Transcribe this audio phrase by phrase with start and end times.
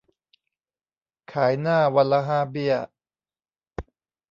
[1.33, 2.75] ขายหน้าวันละห้าเบี้ย